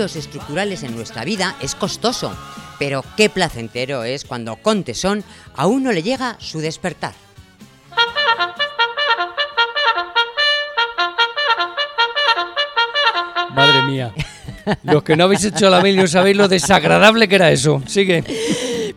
[0.00, 2.34] Estructurales en nuestra vida es costoso,
[2.78, 5.22] pero qué placentero es cuando con tesón
[5.54, 7.12] a uno le llega su despertar.
[13.54, 14.14] Madre mía.
[14.84, 17.82] Los que no habéis hecho la mail no sabéis lo desagradable que era eso.
[17.86, 18.24] Sigue.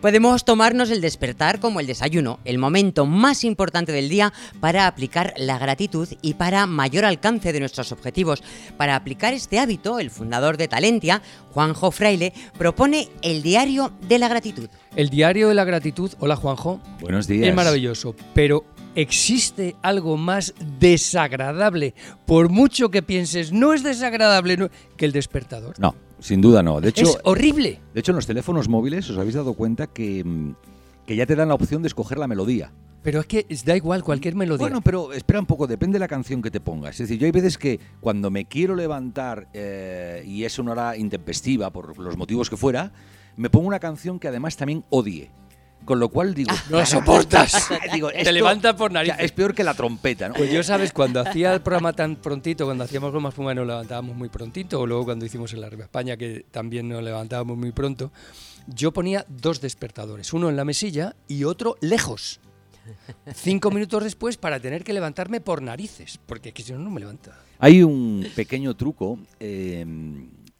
[0.03, 5.34] Podemos tomarnos el despertar como el desayuno, el momento más importante del día para aplicar
[5.38, 8.44] la gratitud y para mayor alcance de nuestros objetivos.
[8.75, 11.21] Para aplicar este hábito, el fundador de Talentia,
[11.53, 14.67] Juanjo Fraile, propone el diario de la gratitud.
[14.97, 16.81] El diario de la gratitud, hola Juanjo.
[16.99, 17.47] Buenos días.
[17.47, 21.94] Es maravilloso, pero ¿existe algo más desagradable?
[22.25, 25.80] Por mucho que pienses, no es desagradable no- que el despertador.
[25.80, 26.79] No, sin duda no.
[26.79, 27.81] De hecho, es horrible.
[27.93, 30.55] de hecho, en los teléfonos móviles os habéis dado cuenta que, mm,
[31.05, 32.71] que ya te dan la opción de escoger la melodía.
[33.03, 34.63] Pero es que da igual cualquier melodía.
[34.63, 36.91] Bueno, pero espera un poco, depende de la canción que te pongas.
[36.91, 40.95] Es decir, yo hay veces que cuando me quiero levantar eh, y es una hora
[40.95, 42.94] intempestiva por los motivos que fuera,
[43.35, 45.29] me pongo una canción que además también odie.
[45.86, 47.70] Con lo cual digo, no la soportas.
[47.94, 49.26] digo, Te levantas por o sea, narices.
[49.26, 50.36] es peor que la trompeta, ¿no?
[50.36, 50.94] Pues yo, ¿sabes?
[50.94, 54.88] Cuando hacía el programa tan prontito, cuando hacíamos Goma Espuma nos levantábamos muy prontito, o
[54.88, 58.12] luego cuando hicimos el Arriba España, que también nos levantábamos muy pronto,
[58.67, 62.40] yo ponía dos despertadores, uno en la mesilla y otro lejos.
[63.34, 66.90] Cinco minutos después para tener que levantarme por narices, porque es que si no, no
[66.90, 67.40] me levanta.
[67.59, 69.86] Hay un pequeño truco eh,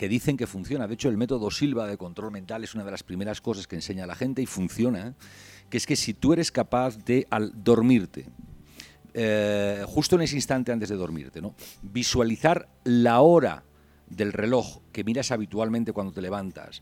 [0.04, 0.86] que dicen que funciona.
[0.86, 3.78] De hecho, el método Silva de control mental es una de las primeras cosas que
[3.78, 5.16] enseña a la gente y funciona.
[5.70, 8.26] Que es que si tú eres capaz de, al dormirte,
[9.14, 11.56] eh, justo en ese instante antes de dormirte, ¿no?
[11.82, 13.64] visualizar la hora
[14.08, 16.82] del reloj que miras habitualmente cuando te levantas,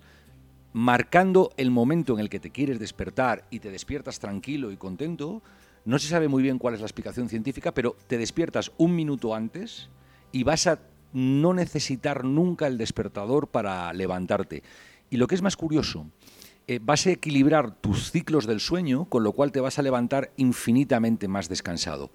[0.74, 5.44] marcando el momento en el que te quieres despertar y te despiertas tranquilo y contento,
[5.86, 9.36] no se sabe muy bien cuál es la explicación científica, pero te despiertas un minuto
[9.36, 9.90] antes
[10.32, 10.80] y vas a
[11.14, 14.64] no necesitar nunca el despertador para levantarte.
[15.10, 16.08] Y lo que es más curioso,
[16.68, 20.32] eh, vas a equilibrar tus ciclos del sueño, con lo cual te vas a levantar
[20.38, 22.12] infinitamente más descansado.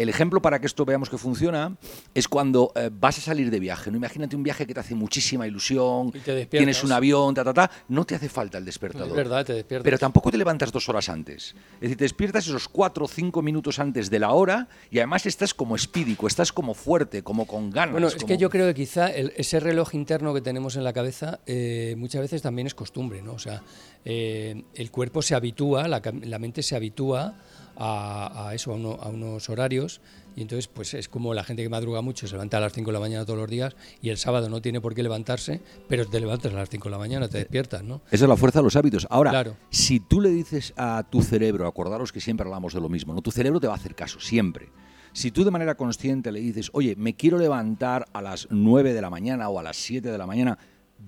[0.00, 1.76] El ejemplo para que esto veamos que funciona
[2.14, 3.90] es cuando eh, vas a salir de viaje.
[3.90, 3.98] ¿no?
[3.98, 6.10] Imagínate un viaje que te hace muchísima ilusión,
[6.48, 9.08] tienes un avión, ta, ta, ta, no te hace falta el despertador.
[9.10, 9.84] Es verdad, te despiertas.
[9.84, 11.54] Pero tampoco te levantas dos horas antes.
[11.74, 15.26] Es decir, te despiertas esos cuatro o cinco minutos antes de la hora y además
[15.26, 17.92] estás como espídico, estás como fuerte, como con ganas.
[17.92, 20.84] Bueno, es como- que yo creo que quizá el- ese reloj interno que tenemos en
[20.84, 23.34] la cabeza eh, muchas veces también es costumbre, ¿no?
[23.34, 23.62] O sea,
[24.06, 27.34] eh, el cuerpo se habitúa, la, la mente se habitúa
[27.82, 30.00] a, a eso, a, uno- a unos horarios,
[30.36, 32.88] y entonces pues es como la gente que madruga mucho, se levanta a las 5
[32.90, 36.06] de la mañana todos los días, y el sábado no tiene por qué levantarse, pero
[36.06, 38.02] te levantas a las 5 de la mañana, te despiertas, ¿no?
[38.10, 39.06] Esa es la fuerza de los hábitos.
[39.10, 39.56] Ahora, Claro.
[39.70, 43.22] si tú le dices a tu cerebro, acordaros que siempre hablamos de lo mismo, ¿no?
[43.22, 44.68] Tu cerebro te va a hacer caso, siempre.
[45.12, 49.00] Si tú de manera consciente le dices, oye, me quiero levantar a las 9 de
[49.00, 50.56] la mañana o a las 7 de la mañana,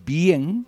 [0.05, 0.67] bien,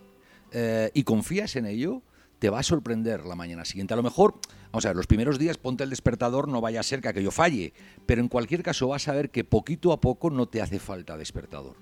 [0.53, 2.03] eh, y confías en ello,
[2.39, 3.95] te va a sorprender la mañana siguiente.
[3.95, 4.35] A lo mejor,
[4.75, 7.31] vamos a ver, los primeros días ponte el despertador, no vaya a ser que aquello
[7.31, 7.73] falle,
[8.07, 11.17] pero en cualquier caso vas a ver que poquito a poco no te hace falta
[11.17, 11.77] despertador.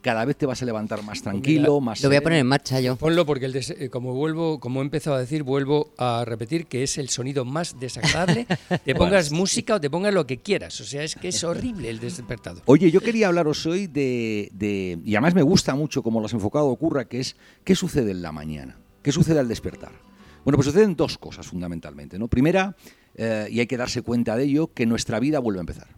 [0.00, 2.80] Cada vez te vas a levantar más tranquilo, más Lo voy a poner en marcha
[2.80, 2.94] yo.
[2.96, 6.66] Ponlo porque el des- eh, como vuelvo, como he empezado a decir, vuelvo a repetir
[6.66, 8.46] que es el sonido más desagradable.
[8.84, 10.80] Te pongas música o te pongas lo que quieras.
[10.80, 12.62] O sea, es que es horrible el despertador.
[12.66, 16.32] Oye, yo quería hablaros hoy de, de- y además me gusta mucho como lo has
[16.32, 19.90] enfocado ocurra, que es qué sucede en la mañana, qué sucede al despertar.
[20.44, 22.18] Bueno, pues suceden dos cosas fundamentalmente.
[22.18, 22.28] ¿no?
[22.28, 22.76] Primera,
[23.14, 25.88] eh, y hay que darse cuenta de ello, que nuestra vida vuelve a empezar.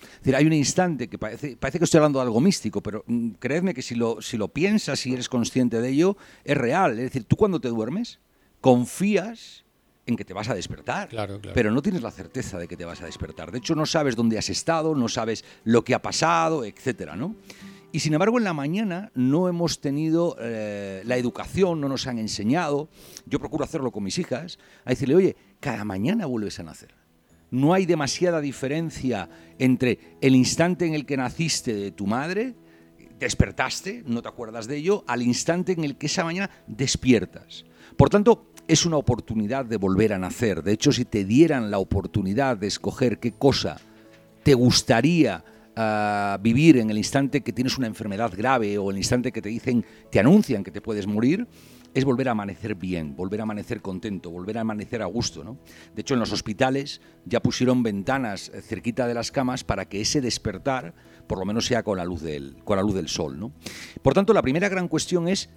[0.00, 3.04] Es decir, hay un instante que parece, parece que estoy hablando de algo místico, pero
[3.06, 6.92] mm, creedme que si lo, si lo piensas, si eres consciente de ello, es real.
[6.92, 8.18] Es decir, tú cuando te duermes,
[8.60, 9.64] confías
[10.06, 11.08] en que te vas a despertar.
[11.08, 11.54] Claro, claro.
[11.54, 13.50] Pero no tienes la certeza de que te vas a despertar.
[13.50, 17.34] De hecho, no sabes dónde has estado, no sabes lo que ha pasado, etcétera, ¿no?
[17.92, 22.18] Y sin embargo, en la mañana no hemos tenido eh, la educación, no nos han
[22.18, 22.88] enseñado.
[23.26, 26.94] Yo procuro hacerlo con mis hijas, a decirle, oye, cada mañana vuelves a nacer.
[27.50, 32.54] No hay demasiada diferencia entre el instante en el que naciste de tu madre,
[33.18, 37.64] despertaste, no te acuerdas de ello, al instante en el que esa mañana despiertas.
[37.96, 40.62] Por tanto, es una oportunidad de volver a nacer.
[40.62, 43.80] De hecho, si te dieran la oportunidad de escoger qué cosa
[44.42, 45.44] te gustaría
[46.40, 49.84] vivir en el instante que tienes una enfermedad grave o el instante que te dicen,
[50.10, 51.46] te anuncian que te puedes morir,
[51.96, 55.42] es volver a amanecer bien, volver a amanecer contento, volver a amanecer a gusto.
[55.42, 55.58] ¿no?
[55.94, 60.02] De hecho, en los hospitales ya pusieron ventanas eh, cerquita de las camas para que
[60.02, 60.94] ese despertar,
[61.26, 63.40] por lo menos sea con la luz del, con la luz del sol.
[63.40, 63.52] ¿no?
[64.02, 65.48] Por tanto, la primera gran cuestión es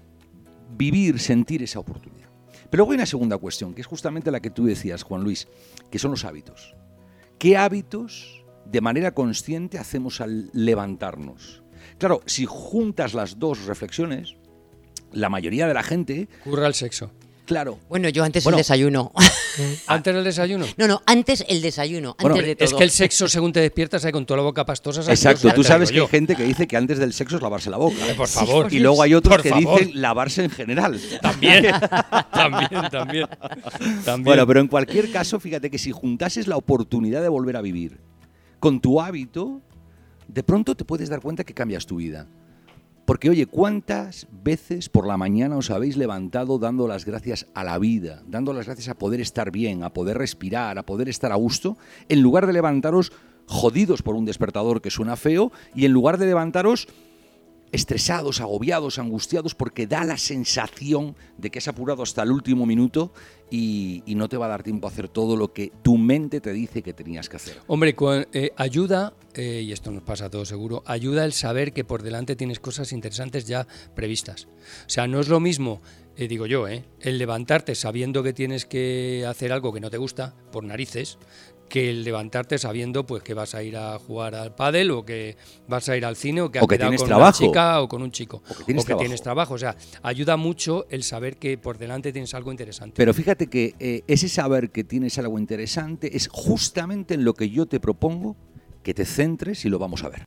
[0.78, 2.30] vivir, sentir esa oportunidad.
[2.70, 5.50] Pero luego hay una segunda cuestión, que es justamente la que tú decías, Juan Luis,
[5.92, 6.74] que son los hábitos.
[7.38, 8.39] ¿Qué hábitos
[8.72, 11.64] de manera consciente hacemos al levantarnos?
[11.98, 14.36] Claro, si juntas las dos reflexiones,
[15.12, 17.12] la mayoría de la gente, Curra el sexo.
[17.46, 18.58] claro, Bueno, yo antes Bueno.
[18.58, 19.12] el desayuno.
[19.88, 20.66] ¿Antes del desayuno?
[20.78, 22.66] No, no, antes el desayuno, Bueno, antes de todo.
[22.66, 25.02] Es que el sexo, según te despiertas, ahí con toda la boca pastosa.
[25.12, 26.12] exacto, tú sabes que digo hay yo.
[26.12, 27.98] gente que dice que antes del sexo es lavarse la boca.
[28.16, 28.72] Por favor.
[28.74, 29.80] Y luego hay otros Por que favor.
[29.80, 30.98] dicen lavarse en general.
[31.22, 31.66] También,
[32.32, 33.28] también, también.
[34.06, 34.24] también.
[34.24, 38.00] Bueno, pero en cualquier caso, fíjate que si juntases la oportunidad de volver a vivir
[38.60, 39.62] con tu hábito,
[40.28, 42.28] de pronto te puedes dar cuenta que cambias tu vida.
[43.06, 47.80] Porque, oye, ¿cuántas veces por la mañana os habéis levantado dando las gracias a la
[47.80, 51.36] vida, dando las gracias a poder estar bien, a poder respirar, a poder estar a
[51.36, 51.76] gusto,
[52.08, 53.12] en lugar de levantaros
[53.48, 56.88] jodidos por un despertador que suena feo y en lugar de levantaros
[57.72, 63.14] estresados, agobiados, angustiados, porque da la sensación de que has apurado hasta el último minuto
[63.52, 66.52] y, no te va a dar tiempo a hacer todo lo que tu mente te
[66.52, 67.58] dice que tenías que hacer.
[67.68, 67.96] Hombre,
[68.34, 72.04] eh, ayuda, eh, y esto nos pasa a todos seguro, ayuda el saber que por
[72.04, 74.46] delante tienes cosas interesantes ya previstas.
[74.86, 75.82] O sea, no es lo mismo,
[76.18, 80.36] eh, digo yo, el levantarte sabiendo que tienes que hacer algo que no te gusta,
[80.52, 81.18] por narices,
[81.70, 85.38] que el levantarte sabiendo pues que vas a ir a jugar al pádel o que
[85.68, 87.38] vas a ir al cine o que has O que quedado tienes con trabajo.
[87.44, 89.02] una chica o con un chico O que tienes trabajo.
[89.04, 89.54] tienes trabajo.
[89.54, 92.96] O sea, ayuda mucho el saber que por delante tienes algo interesante.
[92.98, 97.50] Pero fíjate que eh, ese saber que tienes algo interesante es justamente en lo que
[97.50, 98.36] yo te propongo
[98.84, 100.26] que te centres y lo vamos a ver.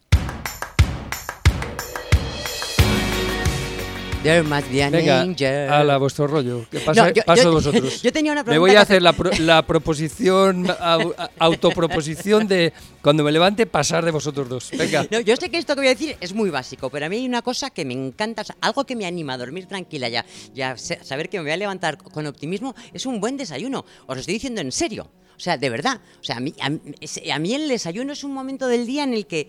[4.22, 5.68] There must be an Venga, angel.
[5.68, 6.64] a la vuestro rollo.
[6.70, 8.02] Que pasa, No, yo- paso yo- de vosotros.
[8.02, 9.02] yo tenía una Me pregunta voy que a hacer.
[9.02, 12.72] la, pro- la proposición, au- a- autoproposición de
[13.02, 14.70] cuando me levante pasar de vosotros dos.
[14.78, 15.04] Venga.
[15.10, 17.16] No, yo sé que esto que voy a decir es muy básico, pero a mí
[17.16, 20.08] hay una cosa que me encanta, o sea, algo que me anima a dormir tranquila
[20.08, 23.84] ya, ya saber que me voy a levantar con optimismo, es un buen desayuno.
[24.06, 25.10] Os lo estoy diciendo en serio.
[25.36, 26.00] O sea, de verdad.
[26.20, 28.86] O sea, a mí, a, mí- es- a mí el desayuno es un momento del
[28.86, 29.48] día en el que,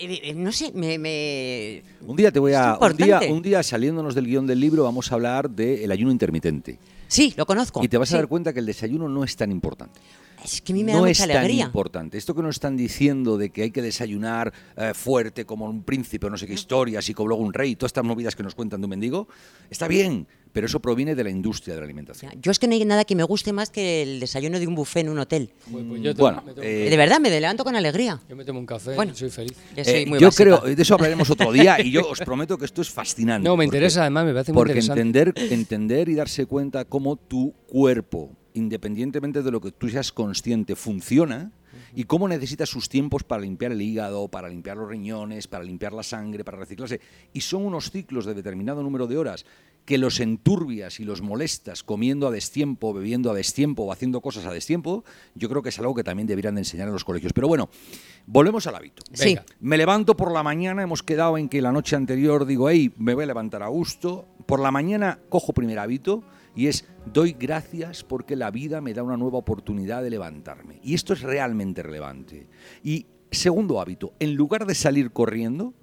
[0.00, 0.98] eh, eh, no sé, me...
[0.98, 4.84] me- Un día te voy a un día, un día saliéndonos del guion del libro
[4.84, 7.82] vamos a hablar del ayuno intermitente Sí, lo conozco.
[7.84, 8.14] y te vas sí.
[8.14, 9.98] a dar cuenta que el desayuno no es tan importante.
[10.44, 11.64] Es que a mí me no da es mucha tan alegría.
[11.66, 12.18] importante.
[12.18, 16.26] Esto que nos están diciendo de que hay que desayunar eh, fuerte como un príncipe
[16.26, 18.54] o no sé qué historias y como luego un rey, todas estas movidas que nos
[18.54, 19.28] cuentan de un mendigo,
[19.70, 22.32] está bien, pero eso proviene de la industria de la alimentación.
[22.42, 24.74] Yo es que no hay nada que me guste más que el desayuno de un
[24.74, 25.52] buffet en un hotel.
[25.70, 28.20] Pues- pues yo Bueno, me tomo- eh, de verdad, me levanto con alegría.
[28.28, 29.14] yo me tomo un café, bueno.
[29.14, 29.56] soy feliz.
[29.76, 30.58] Yo soy Eh, muy yo básica.
[30.60, 33.46] creo, de eso hablaremos otro día y yo os prometo que esto es fascinante.
[33.48, 35.00] No, me porque- interesa, además, me parece muy Porque interesante.
[35.02, 40.76] entender, entender y darse cuenta cómo tu cuerpo, independientemente de lo que tú seas consciente,
[40.76, 41.52] funciona
[41.94, 45.92] y cómo necesita sus tiempos para limpiar el hígado, para limpiar los riñones, para limpiar
[45.92, 47.00] la sangre, para reciclarse.
[47.32, 49.44] Y son unos ciclos de determinado número de horas
[49.84, 54.44] que los enturbias y los molestas comiendo a destiempo, bebiendo a destiempo o haciendo cosas
[54.46, 55.04] a destiempo,
[55.34, 57.32] yo creo que es algo que también deberían de enseñar en los colegios.
[57.32, 57.70] Pero bueno,
[58.26, 59.02] volvemos al hábito.
[59.12, 59.36] Sí.
[59.58, 63.14] Me levanto por la mañana, hemos quedado en que la noche anterior digo, hey, me
[63.14, 64.28] voy a levantar a gusto.
[64.46, 66.22] Por la mañana cojo primer hábito
[66.54, 70.80] y es, doy gracias porque la vida me da una nueva oportunidad de levantarme.
[70.82, 72.48] Y esto es realmente relevante.
[72.82, 75.74] Y segundo hábito, en lugar de salir corriendo,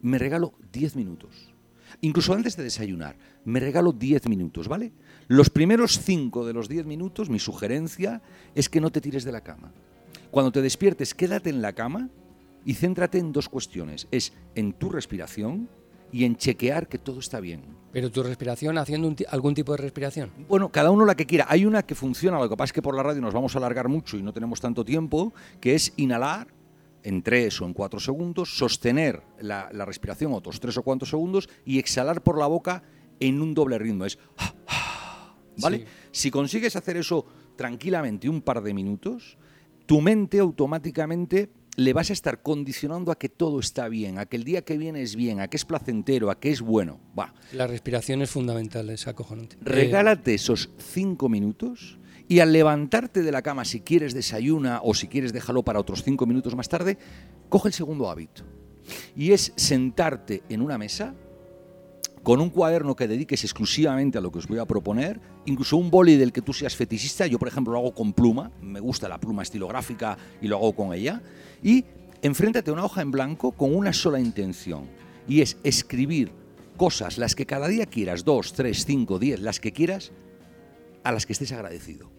[0.00, 1.52] me regalo 10 minutos.
[2.00, 4.92] Incluso antes de desayunar, me regalo 10 minutos, ¿vale?
[5.28, 8.22] Los primeros 5 de los 10 minutos, mi sugerencia
[8.54, 9.72] es que no te tires de la cama.
[10.30, 12.10] Cuando te despiertes, quédate en la cama
[12.64, 14.08] y céntrate en dos cuestiones.
[14.10, 15.68] Es en tu respiración
[16.14, 17.62] y en chequear que todo está bien.
[17.90, 20.30] Pero tu respiración, haciendo un algún tipo de respiración.
[20.48, 21.46] Bueno, cada uno la que quiera.
[21.48, 23.58] Hay una que funciona, lo que pasa es que por la radio nos vamos a
[23.58, 26.46] alargar mucho y no tenemos tanto tiempo, que es inhalar
[27.02, 31.48] en tres o en cuatro segundos, sostener la, la respiración otros tres o cuatro segundos
[31.64, 32.84] y exhalar por la boca
[33.18, 34.04] en un doble ritmo.
[34.04, 34.16] Es
[35.58, 35.78] ¿vale?
[35.78, 35.84] Sí.
[36.12, 39.36] Si consigues hacer eso tranquilamente un par de minutos,
[39.84, 44.36] tu mente automáticamente le vas a estar condicionando a que todo está bien, a que
[44.36, 47.00] el día que viene es bien, a que es placentero, a que es bueno.
[47.18, 49.56] Va, La respiración es fundamental, es acojonante.
[49.56, 54.94] Eh, regálate esos cinco minutos y al levantarte de la cama, si quieres desayuna o
[54.94, 56.96] si quieres déjalo para otros cinco minutos más tarde,
[57.48, 58.44] coge el segundo hábito.
[59.16, 61.14] Y es sentarte en una mesa
[62.24, 65.90] con un cuaderno que dediques exclusivamente a lo que os voy a proponer, incluso un
[65.90, 69.10] boli del que tú seas fetichista, yo por ejemplo lo hago con pluma, me gusta
[69.10, 71.22] la pluma estilográfica y lo hago con ella,
[71.62, 71.84] y
[72.22, 74.88] enfréntate a una hoja en blanco con una sola intención,
[75.28, 76.32] y es escribir
[76.78, 80.10] cosas, las que cada día quieras, dos, tres, cinco, diez, las que quieras,
[81.04, 82.10] a las que estés agradecido.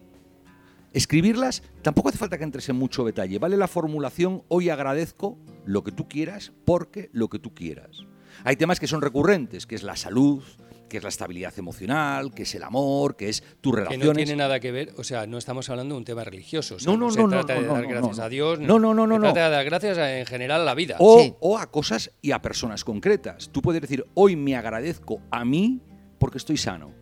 [0.94, 3.40] Escribirlas tampoco hace falta que entres en mucho detalle.
[3.40, 8.06] Vale la formulación hoy agradezco lo que tú quieras porque lo que tú quieras.
[8.44, 10.44] Hay temas que son recurrentes, que es la salud,
[10.90, 14.08] que es la estabilidad emocional, que es el amor, que es tus Que relaciones.
[14.08, 16.76] no tiene nada que ver, o sea, no estamos hablando de un tema religioso.
[16.76, 18.60] o sea, No, no, se no, no, trata no, de dar gracias a Dios.
[18.60, 19.34] No, no, no, se no, no.
[19.34, 20.98] trata de dar gracias a- en general a la vida.
[21.00, 21.34] O, Sí.
[21.40, 23.50] o a cosas y a personas concretas.
[23.52, 25.82] Tú puedes decir, hoy me agradezco a mí
[26.20, 26.94] porque estoy sano.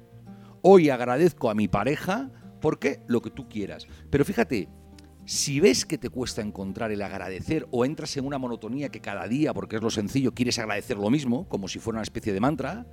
[0.61, 2.29] Hoy agradezco a mi pareja
[2.61, 3.85] porque lo que tú quieras.
[4.09, 4.69] Pero fíjate,
[5.25, 9.27] si ves que te cuesta encontrar el agradecer o entras en una monotonía que cada
[9.27, 12.41] día, porque es lo sencillo, quieres agradecer lo mismo, como si fuera una especie de
[12.41, 12.85] mantra,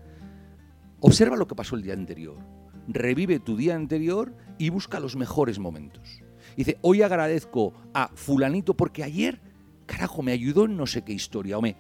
[1.01, 2.39] observa lo que pasó el día anterior.
[2.87, 6.23] Revive tu día anterior y busca los mejores momentos.
[6.57, 9.41] Dice, hoy agradezco a fulanito porque ayer,
[9.87, 11.59] carajo, me ayudó en no sé qué historia.
[11.59, 11.77] O me.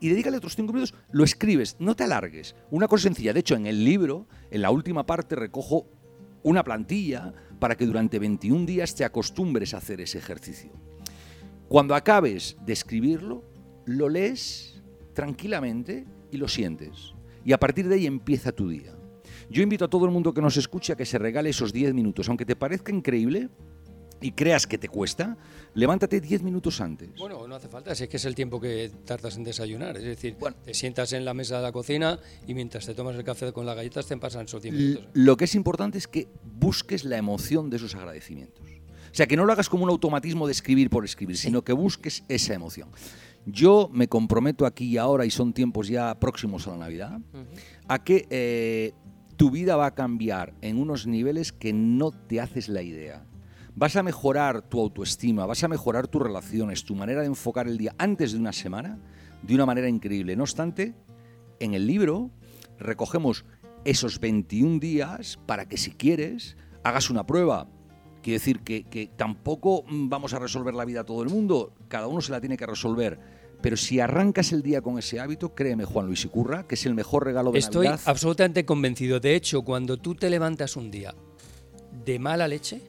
[0.00, 2.56] Y dedícale otros cinco minutos, lo escribes, no te alargues.
[2.70, 3.32] Una cosa sencilla.
[3.32, 5.86] De hecho, en el libro, en la última parte, recojo
[6.42, 7.34] una plantilla
[7.64, 10.70] para que durante 21 días te acostumbres a hacer ese ejercicio.
[11.66, 13.42] Cuando acabes de escribirlo,
[13.86, 14.82] lo lees
[15.14, 17.14] tranquilamente y lo sientes.
[17.42, 18.94] Y a partir de ahí empieza tu día.
[19.48, 21.94] Yo invito a todo el mundo que nos escuche a que se regale esos 10
[21.94, 22.28] minutos.
[22.28, 23.48] Aunque te parezca increíble
[24.24, 25.36] y creas que te cuesta,
[25.74, 27.10] levántate 10 minutos antes.
[27.18, 29.96] Bueno, no hace falta, si es que es el tiempo que tardas en desayunar.
[29.98, 30.56] Es decir, Bueno.
[30.64, 33.66] te sientas en la mesa de la cocina y mientras te tomas el café con
[33.66, 35.10] las galletas te pasan esos 10 L- minutos.
[35.12, 36.28] Lo que es importante es que
[36.58, 38.64] busques la emoción de esos agradecimientos.
[38.66, 41.72] O sea, que no lo hagas como un automatismo de escribir por escribir, sino que
[41.74, 42.88] busques esa emoción.
[43.46, 47.20] Yo me comprometo aquí y ahora, y son tiempos ya próximos a la Navidad,
[47.88, 48.92] a que eh,
[49.36, 53.26] tu vida va a cambiar en unos niveles que no te haces la idea.
[53.76, 57.76] Vas a mejorar tu autoestima, vas a mejorar tus relaciones, tu manera de enfocar el
[57.76, 59.00] día antes de una semana
[59.42, 60.36] de una manera increíble.
[60.36, 60.94] No obstante,
[61.60, 62.30] en el libro
[62.78, 63.44] recogemos
[63.84, 67.68] esos 21 días para que si quieres hagas una prueba.
[68.22, 71.74] Quiere decir que, que tampoco mm, vamos a resolver la vida a todo el mundo,
[71.88, 73.18] cada uno se la tiene que resolver.
[73.60, 76.86] Pero si arrancas el día con ese hábito, créeme, Juan Luis y Curra, que es
[76.86, 78.02] el mejor regalo de Estoy Navidad.
[78.06, 79.20] absolutamente convencido.
[79.20, 81.14] De hecho, cuando tú te levantas un día
[82.04, 82.82] de mala leche,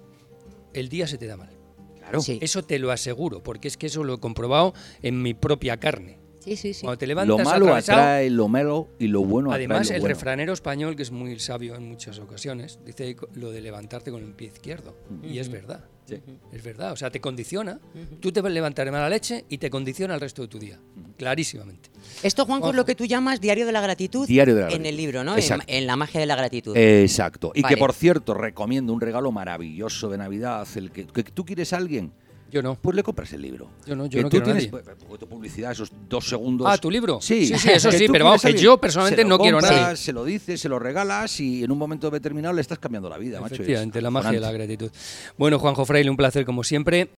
[0.79, 1.49] el día se te da mal.
[1.97, 2.21] Claro.
[2.21, 2.37] Sí.
[2.41, 6.19] Eso te lo aseguro, porque es que eso lo he comprobado en mi propia carne.
[6.39, 6.81] Sí, sí, sí.
[6.81, 10.01] Cuando te levantas Lo malo atrae lo malo y lo bueno Además, atrae lo el
[10.01, 10.13] bueno.
[10.15, 14.33] refranero español, que es muy sabio en muchas ocasiones, dice lo de levantarte con el
[14.33, 14.95] pie izquierdo.
[15.23, 15.85] Y es verdad.
[16.05, 16.21] Sí.
[16.51, 16.91] Es verdad.
[16.91, 17.79] O sea, te condiciona.
[18.19, 20.59] Tú te vas a levantar de mala leche y te condiciona el resto de tu
[20.59, 20.79] día.
[21.17, 21.89] Clarísimamente.
[22.23, 24.69] Esto, Juanjo, es lo que tú llamas diario de la gratitud Diario de la en
[24.73, 24.89] gratitud.
[24.89, 25.33] el libro, ¿no?
[25.33, 25.65] En, Exacto.
[25.67, 26.75] en la magia de la gratitud.
[26.77, 27.51] Exacto.
[27.55, 30.67] Y que por cierto, recomiendo un regalo maravilloso de Navidad.
[30.75, 32.11] El que, que tú quieres a alguien,
[32.55, 32.75] Yo no.
[32.75, 33.69] pues le compras el libro.
[33.85, 34.85] Yo no, yo Que no tú quiero tienes nadie.
[35.09, 36.65] pues, tu publicidad, esos dos segundos.
[36.69, 37.19] Ah, ¿tu libro?
[37.21, 39.97] Sí, Sí, sí, eso sí, pero vamos, que yo personalmente no quiero compras, nadie.
[39.97, 43.17] Se lo dices, se lo regalas y en un momento determinado le estás cambiando la
[43.17, 43.55] vida, macho.
[43.55, 44.89] Efectivamente, la magia de la gratitud.
[45.37, 47.09] Bueno, Juanjo Fraile, un placer como siempre.